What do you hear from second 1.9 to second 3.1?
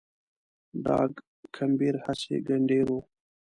هسي ګنډېر و